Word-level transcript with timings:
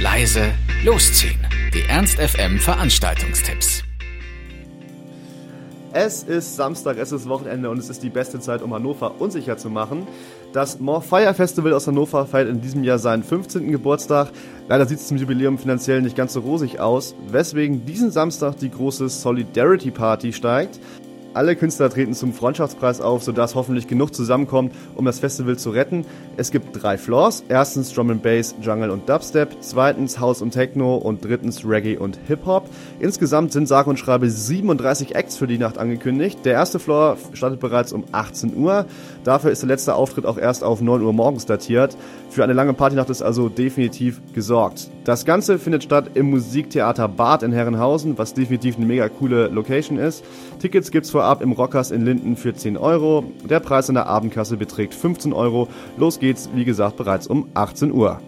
leise, 0.00 0.52
losziehen. 0.84 1.38
Die 1.74 1.82
Ernst 1.88 2.18
FM 2.18 2.58
Veranstaltungstipps. 2.58 3.84
Es 5.92 6.22
ist 6.22 6.56
Samstag, 6.56 6.98
es 6.98 7.12
ist 7.12 7.28
Wochenende 7.28 7.70
und 7.70 7.78
es 7.78 7.88
ist 7.88 8.02
die 8.02 8.10
beste 8.10 8.40
Zeit, 8.40 8.62
um 8.62 8.74
Hannover 8.74 9.20
unsicher 9.20 9.56
zu 9.56 9.70
machen. 9.70 10.06
Das 10.52 10.80
More 10.80 11.02
Fire 11.02 11.34
Festival 11.34 11.72
aus 11.72 11.86
Hannover 11.86 12.26
feiert 12.26 12.48
in 12.48 12.60
diesem 12.60 12.84
Jahr 12.84 12.98
seinen 12.98 13.22
15. 13.22 13.70
Geburtstag. 13.70 14.30
Leider 14.68 14.86
sieht 14.86 14.98
es 14.98 15.08
zum 15.08 15.16
Jubiläum 15.16 15.58
finanziell 15.58 16.02
nicht 16.02 16.16
ganz 16.16 16.32
so 16.32 16.40
rosig 16.40 16.80
aus, 16.80 17.14
weswegen 17.28 17.84
diesen 17.86 18.10
Samstag 18.10 18.58
die 18.58 18.70
große 18.70 19.08
Solidarity 19.08 19.90
Party 19.90 20.32
steigt. 20.32 20.78
Alle 21.38 21.54
Künstler 21.54 21.88
treten 21.88 22.14
zum 22.14 22.32
Freundschaftspreis 22.32 23.00
auf, 23.00 23.22
sodass 23.22 23.54
hoffentlich 23.54 23.86
genug 23.86 24.12
zusammenkommt, 24.12 24.74
um 24.96 25.04
das 25.04 25.20
Festival 25.20 25.56
zu 25.56 25.70
retten. 25.70 26.04
Es 26.36 26.50
gibt 26.50 26.82
drei 26.82 26.98
Floors. 26.98 27.44
Erstens 27.48 27.94
Drum 27.94 28.10
and 28.10 28.24
Bass, 28.24 28.56
Jungle 28.60 28.90
und 28.90 29.08
Dubstep. 29.08 29.50
Zweitens 29.60 30.18
House 30.18 30.42
und 30.42 30.50
Techno 30.50 30.96
und 30.96 31.24
drittens 31.24 31.64
Reggae 31.64 31.96
und 31.96 32.18
Hip-Hop. 32.26 32.68
Insgesamt 32.98 33.52
sind 33.52 33.68
sage 33.68 33.88
und 33.88 34.00
schreibe 34.00 34.28
37 34.28 35.14
Acts 35.14 35.36
für 35.36 35.46
die 35.46 35.58
Nacht 35.58 35.78
angekündigt. 35.78 36.40
Der 36.44 36.54
erste 36.54 36.80
Floor 36.80 37.16
startet 37.34 37.60
bereits 37.60 37.92
um 37.92 38.02
18 38.10 38.56
Uhr. 38.56 38.86
Dafür 39.22 39.52
ist 39.52 39.62
der 39.62 39.68
letzte 39.68 39.94
Auftritt 39.94 40.26
auch 40.26 40.38
erst 40.38 40.64
auf 40.64 40.80
9 40.80 41.02
Uhr 41.02 41.12
morgens 41.12 41.46
datiert. 41.46 41.96
Für 42.30 42.42
eine 42.42 42.52
lange 42.52 42.74
Partynacht 42.74 43.10
ist 43.10 43.22
also 43.22 43.48
definitiv 43.48 44.20
gesorgt. 44.34 44.90
Das 45.04 45.24
Ganze 45.24 45.60
findet 45.60 45.84
statt 45.84 46.10
im 46.14 46.30
Musiktheater 46.30 47.06
Bad 47.06 47.44
in 47.44 47.52
Herrenhausen, 47.52 48.18
was 48.18 48.34
definitiv 48.34 48.76
eine 48.76 48.86
mega 48.86 49.08
coole 49.08 49.46
Location 49.46 49.98
ist. 49.98 50.24
Tickets 50.58 50.90
gibt's 50.90 51.10
vorab 51.10 51.27
ab 51.28 51.42
im 51.42 51.52
Rockers 51.52 51.90
in 51.90 52.04
Linden 52.04 52.36
für 52.36 52.54
10 52.54 52.76
Euro. 52.76 53.24
Der 53.48 53.60
Preis 53.60 53.88
in 53.88 53.94
der 53.94 54.06
Abendkasse 54.06 54.56
beträgt 54.56 54.94
15 54.94 55.32
Euro. 55.32 55.68
Los 55.96 56.18
geht's, 56.18 56.48
wie 56.54 56.64
gesagt, 56.64 56.96
bereits 56.96 57.26
um 57.26 57.48
18 57.54 57.92
Uhr. 57.92 58.20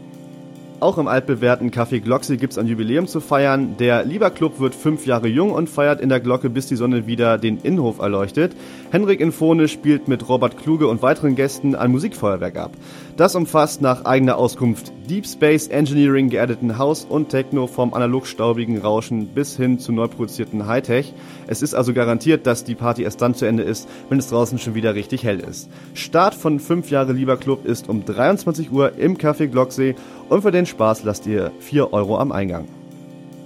Auch 0.81 0.97
im 0.97 1.09
altbewährten 1.09 1.71
Café 1.71 2.01
Glocksy 2.01 2.39
gibt's 2.39 2.57
ein 2.57 2.67
Jubiläum 2.67 3.07
zu 3.07 3.21
feiern. 3.21 3.77
Der 3.79 4.03
Lieber-Club 4.03 4.61
wird 4.61 4.75
fünf 4.75 5.05
Jahre 5.05 5.29
jung 5.29 5.53
und 5.53 5.69
feiert 5.69 6.01
in 6.01 6.09
der 6.09 6.21
Glocke, 6.21 6.49
bis 6.49 6.69
die 6.69 6.77
Sonne 6.77 7.07
wieder 7.07 7.37
den 7.37 7.59
Innenhof 7.59 7.99
erleuchtet. 7.99 8.57
Henrik 8.91 9.21
Infone 9.21 9.69
spielt 9.69 10.09
mit 10.09 10.27
Robert 10.31 10.57
Kluge 10.57 10.89
und 10.89 11.03
weiteren 11.03 11.37
Gästen 11.37 11.75
ein 11.75 11.91
Musikfeuerwerk 11.91 12.57
ab. 12.57 12.73
Das 13.19 13.35
umfasst 13.35 13.83
nach 13.83 14.07
eigener 14.07 14.39
Auskunft 14.39 14.91
Deep 15.11 15.27
Space 15.27 15.67
Engineering 15.67 16.31
geerdeten 16.31 16.79
House 16.79 17.05
und 17.05 17.29
Techno 17.29 17.67
vom 17.67 17.93
analog 17.93 18.27
staubigen 18.27 18.79
Rauschen 18.79 19.27
bis 19.27 19.57
hin 19.57 19.79
zu 19.79 19.93
neu 19.93 20.09
produzierten 20.09 20.67
Hightech. 20.67 21.13
Es 21.47 21.61
ist 21.61 21.75
also 21.75 21.93
garantiert, 21.93 22.47
dass 22.47 22.65
die 22.65 22.77
Party 22.77 23.03
erst 23.03 23.21
dann 23.21 23.35
zu 23.35 23.45
Ende 23.45 23.65
ist, 23.65 23.89
wenn 24.09 24.19
es 24.19 24.29
draußen 24.29 24.59
schon 24.59 24.75
wieder 24.75 24.95
richtig 24.95 25.25
hell 25.25 25.41
ist. 25.41 25.69
Start 25.93 26.35
von 26.35 26.59
5 26.59 26.91
Jahre 26.91 27.13
Lieber 27.13 27.37
Club 27.37 27.67
ist 27.67 27.91
um 27.91 28.05
23 28.05 28.73
Uhr 28.73 28.93
im 28.97 29.19
Café 29.19 29.49
Glocksee 29.49 29.97
und 30.31 30.43
für 30.43 30.53
den 30.53 30.65
Spaß 30.71 31.05
lasst 31.05 31.27
ihr 31.27 31.53
4 31.61 31.93
Euro 31.93 32.19
am 32.19 32.33
Eingang. 32.33 32.67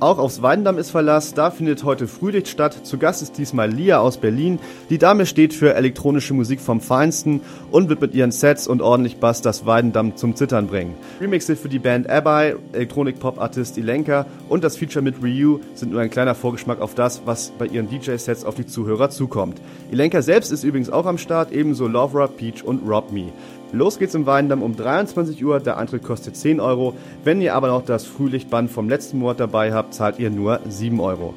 Auch 0.00 0.18
aufs 0.18 0.42
Weidendamm 0.42 0.76
ist 0.76 0.90
Verlass, 0.90 1.32
da 1.32 1.50
findet 1.50 1.84
heute 1.84 2.08
Frühlicht 2.08 2.48
statt. 2.48 2.84
Zu 2.84 2.98
Gast 2.98 3.22
ist 3.22 3.38
diesmal 3.38 3.70
Lia 3.70 4.00
aus 4.00 4.18
Berlin. 4.18 4.58
Die 4.90 4.98
Dame 4.98 5.24
steht 5.24 5.54
für 5.54 5.74
elektronische 5.74 6.34
Musik 6.34 6.60
vom 6.60 6.80
Feinsten 6.82 7.40
und 7.70 7.88
wird 7.88 8.02
mit 8.02 8.14
ihren 8.14 8.32
Sets 8.32 8.66
und 8.66 8.82
ordentlich 8.82 9.16
Bass 9.16 9.40
das 9.40 9.64
Weidendamm 9.64 10.16
zum 10.16 10.36
Zittern 10.36 10.66
bringen. 10.66 10.94
Remixe 11.20 11.56
für 11.56 11.70
die 11.70 11.78
Band 11.78 12.10
Abai, 12.10 12.56
Elektronik-Pop-Artist 12.72 13.78
Ilenka 13.78 14.26
und 14.48 14.62
das 14.62 14.76
Feature 14.76 15.02
mit 15.02 15.22
Ryu 15.22 15.60
sind 15.74 15.92
nur 15.92 16.02
ein 16.02 16.10
kleiner 16.10 16.34
Vorgeschmack 16.34 16.82
auf 16.82 16.94
das, 16.94 17.22
was 17.24 17.52
bei 17.56 17.66
ihren 17.66 17.88
DJ-Sets 17.88 18.44
auf 18.44 18.56
die 18.56 18.66
Zuhörer 18.66 19.08
zukommt. 19.10 19.58
Ilenka 19.90 20.20
selbst 20.20 20.52
ist 20.52 20.64
übrigens 20.64 20.90
auch 20.90 21.06
am 21.06 21.18
Start, 21.18 21.50
ebenso 21.50 21.86
Lovera, 21.86 22.26
Peach 22.26 22.62
und 22.62 22.86
Rob 22.86 23.10
Me. 23.10 23.32
Los 23.74 23.98
geht's 23.98 24.14
im 24.14 24.24
Weindamm 24.24 24.62
um 24.62 24.76
23 24.76 25.44
Uhr, 25.44 25.58
der 25.58 25.76
Eintritt 25.78 26.04
kostet 26.04 26.36
10 26.36 26.60
Euro. 26.60 26.94
Wenn 27.24 27.40
ihr 27.40 27.54
aber 27.54 27.66
noch 27.66 27.84
das 27.84 28.06
Frühlichtband 28.06 28.70
vom 28.70 28.88
letzten 28.88 29.18
Monat 29.18 29.40
dabei 29.40 29.72
habt, 29.72 29.94
zahlt 29.94 30.20
ihr 30.20 30.30
nur 30.30 30.60
7 30.68 31.00
Euro. 31.00 31.34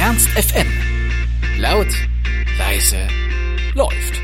Ernst 0.00 0.28
FM. 0.28 0.68
Laut, 1.58 1.88
leise, 2.58 2.98
läuft. 3.74 4.22